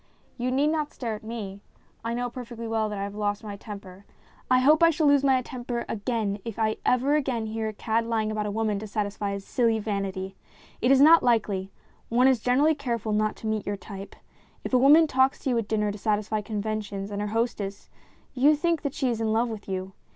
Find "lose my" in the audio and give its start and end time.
5.05-5.43